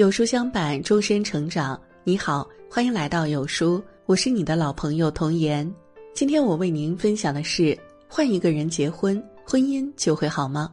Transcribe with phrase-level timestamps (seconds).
[0.00, 1.78] 有书相伴，终身成长。
[2.04, 5.70] 你好，欢迎来到有书，我是你的老朋友童言。
[6.14, 10.72] 今天我为您分享的是：换一个人结婚，婚姻就会好吗？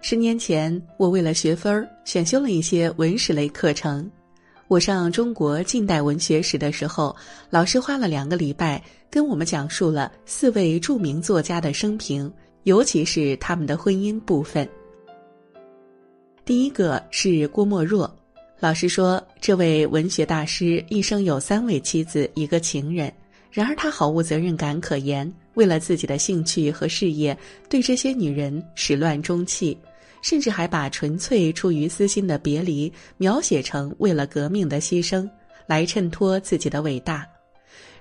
[0.00, 4.10] 十年前，我为了学分儿，选修了一些文史类课程。
[4.66, 7.14] 我上中国近代文学史的时候，
[7.50, 12.28] 老师花了两个礼拜跟我们讲述了四位著名作家的生平，
[12.64, 14.68] 尤其是他们的婚姻部分。
[16.44, 18.12] 第一个是郭沫若，
[18.58, 23.12] 老实说，这位文学大师一生有三位妻子，一个情人。
[23.52, 27.36] 然而他毫无责任感可言，为了自己的兴趣和事业，
[27.68, 29.78] 对这些女人始乱终弃，
[30.20, 35.30] 甚至还把纯粹出于私心的别离描写成为了革命的牺牲，
[35.64, 37.24] 来衬托自己的伟大。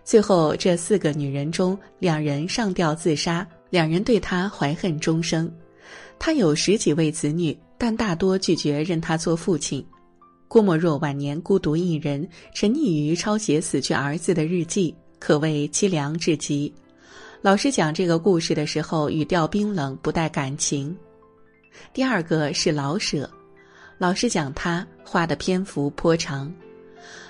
[0.04, 5.52] 最后，这四个女人中，两人上吊自杀，两人对他怀恨终生。
[6.18, 7.56] 他有十几位子女。
[7.82, 9.84] 但大多拒绝认他做父亲。
[10.48, 16.72] 郭沫若晚年孤独一人，沉溺于抄写死去儿子的日记，可谓凄凉至极。
[17.42, 20.96] 老师讲这个故事的时候，语调冰冷，不带感情。
[21.92, 23.28] 第二个是老舍，
[23.98, 26.54] 老师讲他画的篇幅颇长。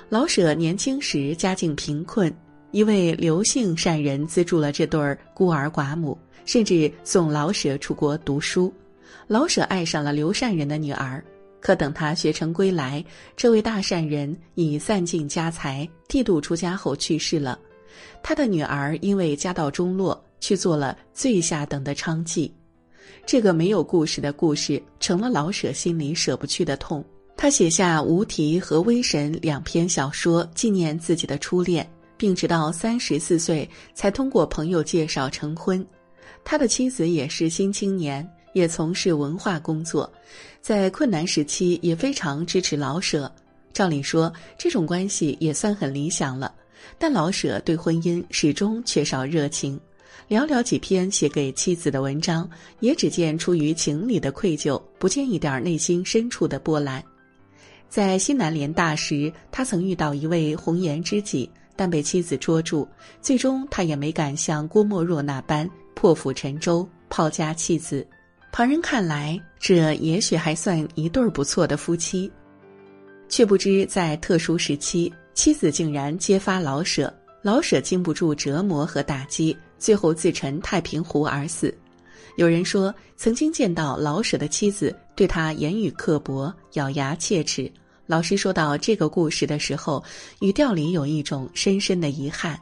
[0.10, 2.30] 老舍年轻时家境贫困，
[2.72, 8.74] 一位刘姓善人资助了这对孤儿寡母，甚至送老舍出国读书。
[9.32, 11.24] 老舍爱上了刘善人的女儿，
[11.62, 13.02] 可等他学成归来，
[13.38, 17.58] 这位大善人已散尽家财，剃度出家后去世了。
[18.22, 22.52] 他的女儿因为家道中落，去做了最下等的娼妓。
[23.26, 27.02] 这个没有故事的故事，成了老舍心里舍不去的痛。
[27.38, 35.88] 他写下《无题》和《微神》两篇小说，纪念自己的初恋，并直到三十四岁才通过朋友介绍成婚。
[36.44, 38.30] 他的妻子也是新青年。
[38.54, 40.12] 也从事文化工作，
[40.62, 43.32] 在困难时期也非常支持老舍。
[43.74, 46.54] 照理说，这种关系也算很理想了。
[46.98, 49.80] 但老舍对婚姻始终缺少热情，
[50.28, 52.50] 寥寥几篇写给妻子的文章，
[52.80, 57.02] 也只见出于情理的愧疚，不见一点内心深处的波澜。
[57.88, 62.88] 在西南联大时，他曾遇到一位红颜知己，但被妻子捉住，
[63.22, 68.06] 最终他也没敢像郭沫若那般破釜沉舟，抛家弃子。
[68.52, 72.30] 旁人看来，这也许还算一对不错的夫妻，
[73.30, 81.74] 却不知在特殊时期，妻子竟然揭发老舍，老舍经不住折磨和打击，最后自沉太平湖而死。
[82.36, 87.72] 有人说，曾经见到老舍的妻子对他言语刻薄，咬牙切齿。
[88.06, 90.04] 老师说到这个故事的时候，
[90.42, 92.60] 语调里有一种深深的遗憾。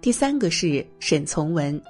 [0.00, 1.80] 第三个是沈从文。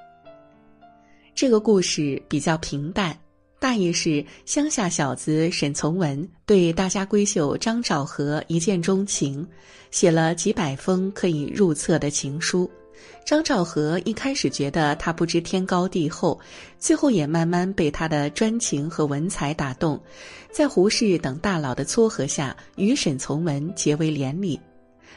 [1.35, 3.19] 这个故事比较平淡，
[3.59, 9.45] 大意是乡下小子沈从文对大家闺秀张兆和一见钟情，
[9.91, 12.71] 写了几百封可以入册的情书。
[13.27, 16.39] 张兆和一开始觉得他不知天高地厚，
[16.79, 20.01] 最后也慢慢被他的专情和文采打动，
[20.53, 24.59] 在胡适等大佬的撮合下，与沈从文结为连理。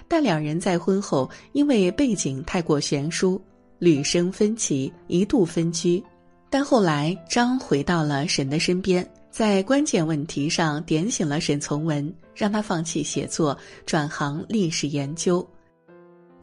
[0.08, 3.40] 但两人在婚后因为背景太过悬殊。
[3.80, 6.04] 屡生分歧，一度分居，
[6.50, 15.48] 但后来张回到了沈的身边，在关键问题上点醒了沈从文，让他放弃写作，转行历史研究。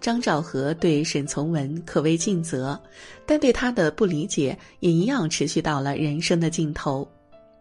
[0.00, 2.78] 张兆和对沈从文可谓尽责，
[3.25, 7.09] 但对他的不理解也一样持续到了人生的尽头。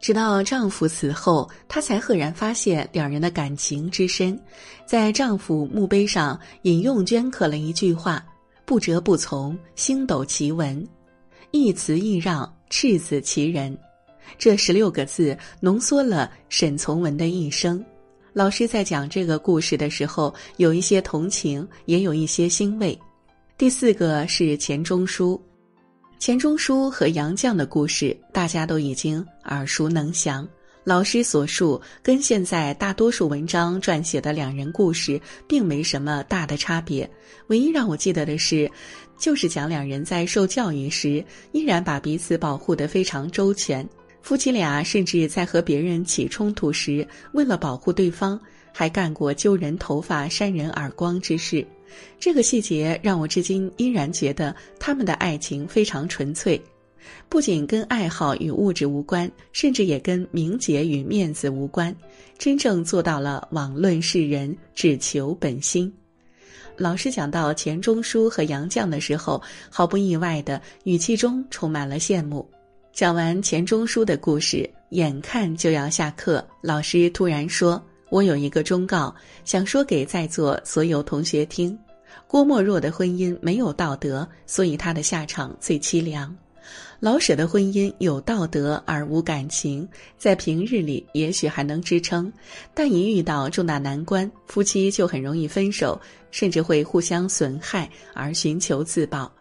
[0.02, 4.38] 直到丈夫死后，她才赫然发现两人的感情之深，
[4.86, 8.22] 在丈夫墓碑上引用镌刻了一句话。
[8.66, 10.88] 不折不从，星斗奇文，
[11.52, 13.78] 一词一让，赤子其人。
[14.38, 17.84] 这十六个字浓缩了沈从文的一生。
[18.32, 22.98] 老师在讲这个故事的时候，有一些同情，也有一些欣慰。
[23.58, 25.40] 第四个是钱钟书，
[26.18, 30.48] 钱钟书和杨绛的故事，大家都已经耳熟能详。
[30.84, 37.10] 老师所述跟现在大多数文章撰写的两人故事并没什么大的差别，
[37.48, 38.70] 唯一让我记得的是，
[39.18, 43.88] 就是讲两人在受教育时依然把彼此保护得非常周全。
[44.22, 48.40] 夫妻俩甚至在和别人起冲突时，为了保护对方，
[48.74, 51.66] 还干过揪人头发、扇人耳光之事。
[52.20, 56.62] 这个细节让我至今依然觉得他们的爱情非常纯粹。
[57.30, 61.96] 不仅跟爱好与物质无关，甚至也跟名节与面子无关，
[62.38, 65.92] 真正做到了罔论世人，只求本心。
[66.76, 72.48] 老师讲到钱钟书和杨绛的时候，毫不意外的语气中充满了羡慕。
[72.92, 79.14] 讲完钱钟书的故事，眼看就要下课，老师突然说：“我有一个忠告，
[79.46, 81.78] 想说给在座所有同学听。
[82.28, 86.36] 郭沫若的婚姻没有道德，所以他的下场最凄凉。
[87.00, 89.88] 老舍的婚姻有道德而无感情，
[90.18, 92.32] 在平日里也许还能支撑，
[92.74, 96.00] 但一遇到重大难关，夫妻就很容易分手，
[96.32, 99.32] 甚至会互相损害而寻求自保。”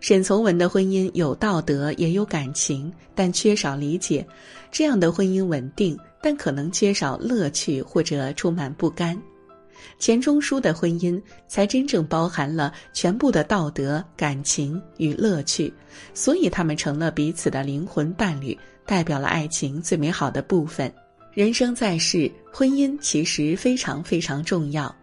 [0.00, 4.24] 沈从文的婚姻有道德也有感情，但缺少理解，
[4.70, 9.20] 这样的婚姻稳定，但可能缺少乐趣或者充满不甘。
[9.98, 15.72] 钱钟书的婚姻才真正包含了全部的道德、感情与乐趣，
[16.14, 20.92] 所以他们成了彼此的灵魂伴侣，代表了爱情最美好的部分。
[21.32, 24.94] 人生在世，婚姻其实非常非常重要。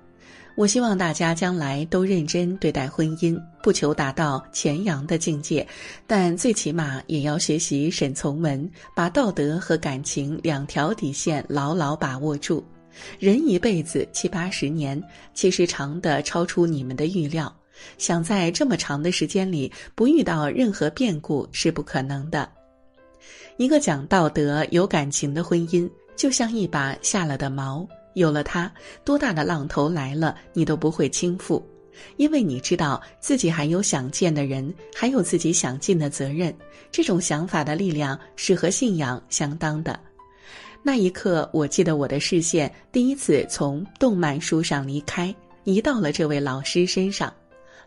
[0.57, 5.67] 我希望大家将来都认真对待婚姻，不求达到钱阳的境界，
[6.07, 12.63] 但最起码也要学习沈从文，把道德和感情两条底线牢牢把握住。
[13.19, 15.01] 人一辈子七八十年，
[15.33, 17.53] 其实长的超出你们的预料。
[17.97, 22.49] 想在这么长的时间里不遇到任何变故是不可能的。
[23.57, 27.85] 一个讲道德、有感情的婚姻，就像一把下了的锚。
[28.13, 28.71] 有了它，
[29.03, 31.61] 多大的浪头来了，你都不会倾覆，
[32.15, 36.55] 因为你知道自己还有想见的人，还有自己想尽的责任。
[36.91, 39.99] 这种想法的力量是和信仰相当的。
[40.87, 45.33] 那一刻，我记得我的视线第一次从动漫书上离开，
[45.63, 47.33] 移到了这位老师身上。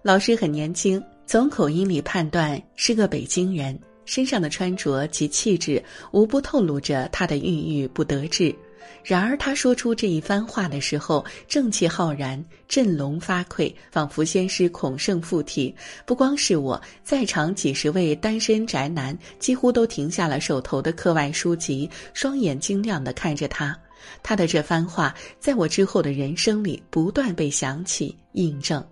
[0.02, 5.80] 老师很年轻，从口音里判断是个北京人，身上的穿着及气质
[6.10, 8.52] 无不透露着他的郁郁不得志。
[9.02, 15.74] 然而，他说出这一番话的时候，正气浩然，振聋发聩，仿佛先师孔圣附体。
[16.04, 23.76] 不光是我在场几十位单身宅男，几乎都停下了手头的课外书籍，双眼晶亮地看着他。
[24.22, 28.84] 他的这番话，在我之后的人生里不断被想起、印证。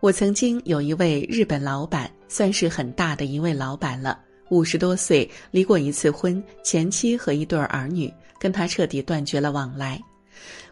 [0.00, 4.18] 我曾经有一位日本老板，算是很大的一位老板了，
[4.50, 8.12] 五十多岁，离过一次婚，前妻和一对儿女。
[8.38, 10.02] 跟他彻底断绝了往来，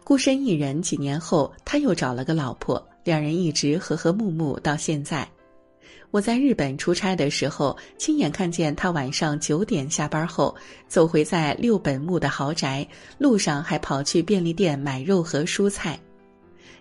[0.03, 0.81] 孤身一人。
[0.81, 5.29] 几年后，他又找了个老婆，两人一直和和睦睦到现在。
[6.09, 10.55] 我在日本出差的时候，亲眼看见他晚上九点下班后，
[10.87, 12.87] 走回在六本木的豪宅，
[13.19, 15.99] 路上还跑去便利店买肉和蔬菜。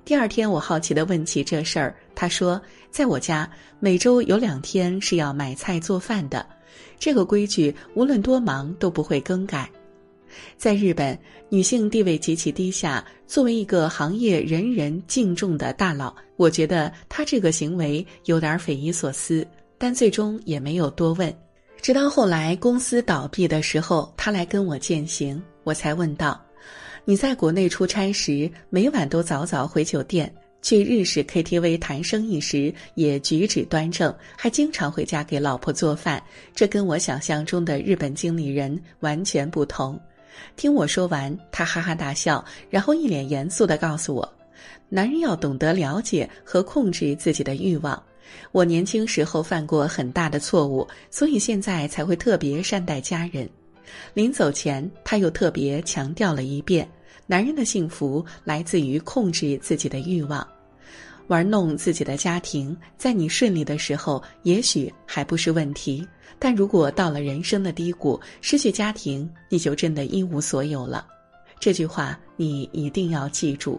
[0.07, 2.59] 第二天，我好奇地问起这事儿，他说，
[2.91, 3.47] 在我家
[3.79, 6.47] 每周有两天是要买菜做饭的，
[6.99, 9.71] 这个规矩无论多忙都不会更改。
[10.57, 13.05] 在日本，女性地位极其低下。
[13.27, 19.47] 作为一个行业人人敬重的大佬，我觉得他这个行为有点匪夷所思，
[19.77, 21.35] 但最终也没有多问。
[21.83, 26.43] 直到后来公司倒闭的时候，他来跟我践行，我才问道
[27.05, 36.23] ：“你在国内出差时，每晚都早早回酒店，去日式 KTV 谈生意时也举止端正，还经常回家给老婆做饭，
[36.55, 39.99] 这跟我想象中的日本经理人完全不同。”
[40.57, 44.33] 听我说完，他哈哈大笑，然后一脸严肃地告诉我
[44.89, 48.01] ：“男人要懂得了解和控制自己的欲望。
[48.53, 53.49] 我年轻时候犯过很大的错误，所以现在才会特别善待家人。”
[54.13, 56.87] 临走前，他又特别强调了一遍
[57.29, 60.45] ：“男人的幸福来自于控制自己的欲望。”
[61.29, 66.03] 玩弄自己的家庭，在你顺利的时候，也许还不是问题；
[66.39, 71.07] 但如果到了人生的低谷，失去家庭，你就真的一无所有了。
[71.61, 73.79] 这句话你一定要记住。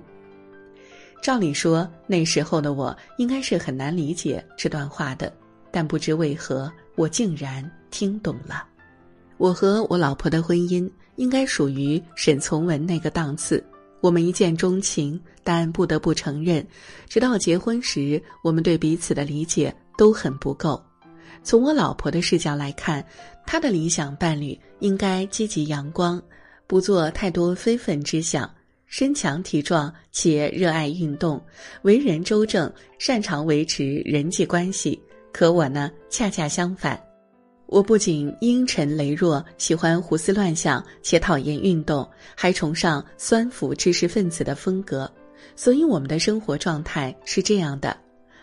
[1.24, 5.34] 照理说，那时候的我应该是很难理解这段话的，
[5.72, 8.64] 但不知为何，我竟然听懂了。
[9.38, 10.88] 我和我老婆的婚姻，
[11.20, 13.62] 应该属于沈从文那个档次。
[14.00, 16.66] 我们一见钟情，但不得不承认，
[17.10, 20.82] 直到结婚时，我们对彼此的理解都很不够。
[21.44, 23.06] 从我老婆的视角来看，
[23.46, 26.22] 她的理想伴侣应该积极阳光，
[26.66, 28.50] 不做太多非分之想，
[28.86, 31.42] 身强体壮且热爱运动，
[31.82, 34.98] 为人周正，擅长维持人际关系。
[35.34, 37.09] 可我呢，恰恰相反。
[37.72, 45.10] 我不仅阴沉羸弱，喜欢胡思乱想，且讨厌运动，还崇尚酸腐知识分子的风格。
[45.56, 47.96] 所以我们的生活状态是这样的：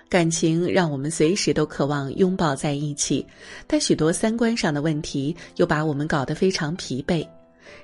[0.09, 3.26] 感情让我们随时都渴望拥抱在一起，
[3.66, 7.26] 但许多三观上的问题又把我们搞得非常疲惫。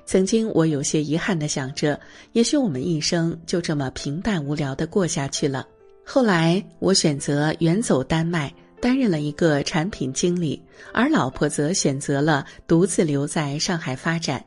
[0.05, 1.99] 曾经我有些遗憾的想着，
[2.31, 5.67] 也许我们一生就这么平淡无聊的过下去了。
[6.05, 8.53] 后来我选择远走丹麦。
[8.83, 10.61] 担任了一个产品经理，
[10.91, 14.43] 而老婆则选择了独自留在上海发展。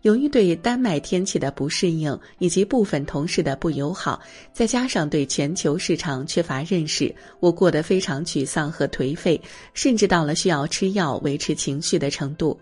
[0.00, 4.18] 由于对丹麦天气的不适应，以及部分同事的不友好，
[4.54, 9.38] 再加上对全球市场缺乏认识，我过得非常沮丧和颓废，
[9.74, 12.58] 甚至到了需要吃药维持情绪的程度。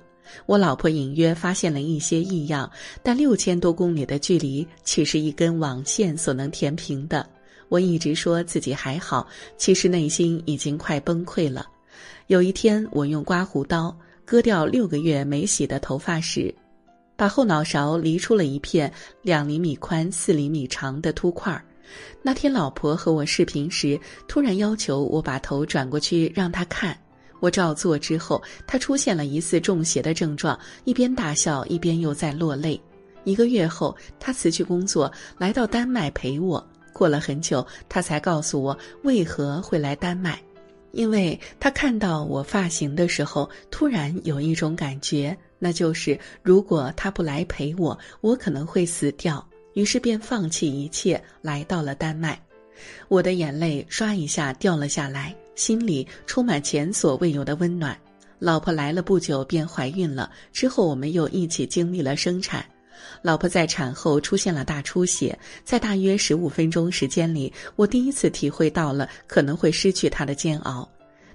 [0.46, 2.68] 我老婆隐约发现了一些异样，
[3.00, 7.24] 但六千多公里的距离岂是一根网线所能填平的？
[7.72, 9.26] 我一直说自己还好，
[9.56, 11.66] 其实内心已经快崩溃了。
[12.26, 16.54] 有一天，我用刮胡刀割掉六个月没洗的头发时。
[17.16, 21.64] 把后脑勺离出了一片两厘米宽、四厘米长的凸块儿。
[22.20, 23.98] 那天老婆和我视频时，
[24.28, 26.94] 突然要求我把头转过去让她看。
[27.40, 32.78] 我照做之后，她出现了疑似中邪的症状，一边大笑一边又在落泪。
[33.24, 36.62] 一个月后，她辞去工作，来到丹麦陪我。
[36.92, 40.40] 过了很久，他才告诉我为何会来丹麦，
[40.92, 45.36] 因为他看到我发型的时候，突然有一种感觉。
[45.58, 49.46] 那就是如果他不来陪我，我可能会死掉。
[49.74, 52.40] 于是便放弃一切，来到了丹麦。
[53.08, 57.96] 我的眼泪唰一下掉了下来，心里充满前所未有的温暖。
[58.40, 62.66] 老婆来了不久便怀孕了，之后我们又一起经历了生产。
[63.22, 70.88] 老婆在产后出现了大出血，在大约十五分钟时间里，我第一次体会到了可能会失去她的煎熬。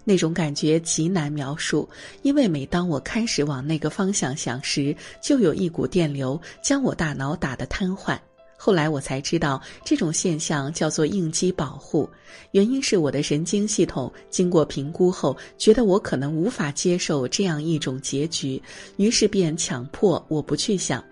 [0.03, 1.87] 那种感觉极难描述，
[2.21, 8.17] 因为每当我开始往那个方向想时，就有一股电流将我大脑打得瘫痪。
[8.59, 12.09] 后来我才知道，这种现象叫做应激保护，
[12.51, 18.61] 原因是我的神经系统经过评估后，觉得我可能无法接受这样一种结局，
[18.95, 21.03] 于是便强迫我不去想。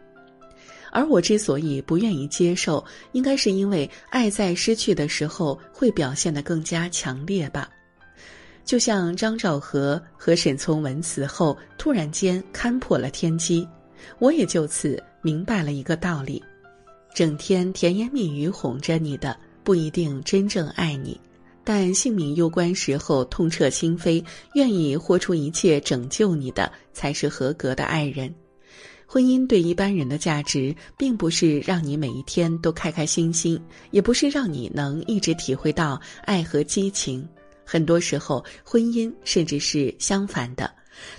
[0.96, 7.70] 而我之所以不愿意接受，应该是因为爱在失去的时候会表现得更加强烈吧。
[8.64, 13.68] 就像张兆和和沈从文死后突然间看破了天机，
[14.20, 16.42] 我也就此明白了一个道理：
[17.14, 21.20] 整天甜言蜜语哄着你的不一定真正爱你，
[21.66, 24.24] 但性命攸关时候痛彻心扉、
[24.54, 28.34] 愿意豁出一切拯救你的才是合格的爱人。
[29.08, 33.60] 婚姻对一般人的价值，并不是让你每一天都开开心心，
[33.92, 37.28] 也不是让你能一直体会到爱和激情。
[37.64, 40.72] 很多时候，婚姻甚至是相反的，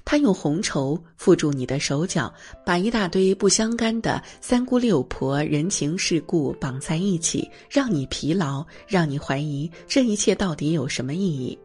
[0.04, 2.32] 他用红绸缚住你的手脚，
[2.64, 11.58] 把一大堆不相干的三姑六婆、人情世故绑在一起，让你疲劳，让你怀疑这一切到底有什么意义。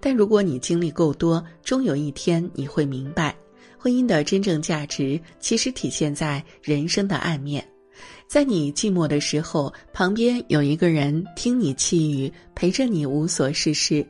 [0.00, 3.36] 但如果你经历够多，终有一天你会明白，
[3.82, 7.66] 婚姻的真正价值其实体现在人生的暗面。
[8.28, 14.06] 在你寂寞的时候，旁边有一个人听你气语，陪着你无所事事；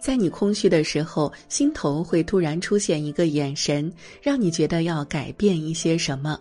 [0.00, 6.36] 在你空虚的时候，心头会突然出现一个眼神，让你觉得要改变一些什么；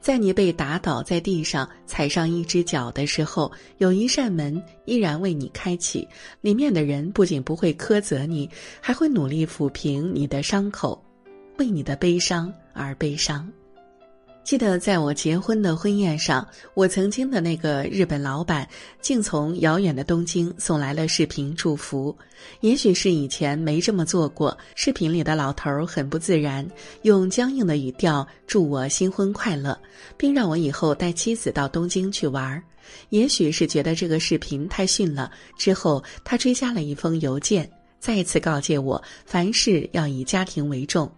[0.00, 6.06] 在你被打倒在地上，踩上一只脚的时候，有一扇门依然为你开启，
[6.42, 8.48] 里面的人不仅不会苛责你，
[8.80, 11.04] 还会努力抚平你的伤口，
[11.58, 13.50] 为你的悲伤而悲伤。
[14.44, 18.66] 记得在我结婚的婚宴上，我曾经的那个日本老板
[19.02, 22.16] 竟从遥远的东京送来了视频祝福。
[22.60, 26.66] 也许是以前没这么做过，视频里的老头儿很不自然，
[27.02, 29.78] 用僵硬的语调祝我新婚快乐，
[30.16, 32.62] 并让我以后带妻子到东京去玩儿。
[33.10, 41.10] 也许是觉得这个视频太逊了，之后他追加了一封邮件，再次告诫我凡事要以家庭为重。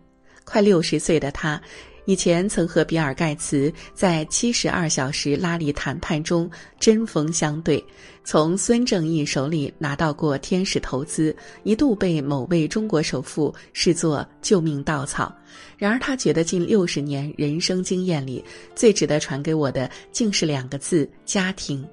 [0.50, 1.60] 快六十岁的他。
[2.06, 7.84] 以前曾和比尔盖茨在七十二小时拉力谈判中针锋相对，
[8.24, 15.32] 从孙正义手里拿到过天使投资，一度被某位中国首富视作救命稻草。
[15.78, 21.86] 然而，他觉得近六十年人生经验里，最值得传给我的，竟是两个字：家庭。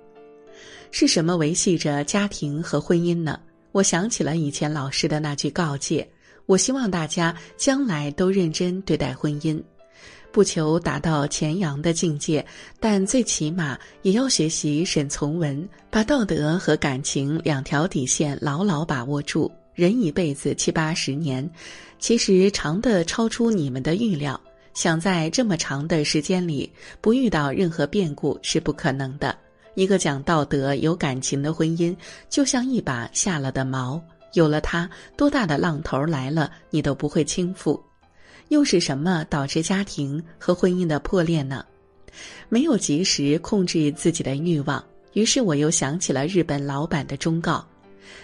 [0.90, 3.40] 是什么维系着家庭和婚姻呢？
[3.72, 6.10] 我想起了以前老师的那句告诫：
[6.48, 9.62] 我希望大家将来都认真对待婚姻。
[10.32, 12.46] 不求达到前扬的境界，
[12.80, 19.52] 但最起码也要学习沈从文，把道德和感情两条底线牢牢把握住。
[19.74, 21.48] 人一辈子七八十年，
[22.00, 24.40] 其实长的超出你们的预料。
[24.74, 29.36] 想在这么长的时间里不遇到任何变故是不可能的。
[29.74, 31.96] 一个讲道德、有感情的婚姻，
[32.30, 34.00] 就像一把下了的锚，
[34.34, 37.80] 有了它，多大的浪头来了，你都不会倾覆。
[38.50, 41.66] 又是什么导致家庭和婚姻的破裂呢？
[42.50, 47.66] 没有及时控制自己的欲望，于是我又想起了日本老板的忠告：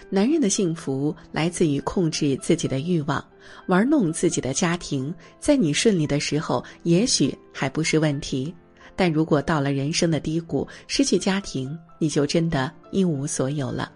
[0.08, 3.22] 男人的幸福来自于控制自己的欲望，
[3.66, 5.14] 玩弄自己的家庭。
[5.38, 8.52] 在你顺利的时候，也许还不是问题；
[8.96, 13.92] 但如果到了人生的低谷，失去家庭，你就真的一无所有了。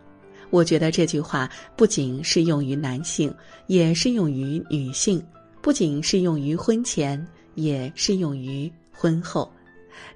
[0.51, 3.35] 我觉得这句话不仅适用于男性，
[3.67, 5.21] 也适用于女性；
[5.61, 7.25] 不仅适用于婚前，
[7.55, 9.53] 也适用于婚后。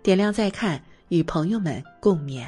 [0.02, 2.46] 点亮再看，与朋友们共勉。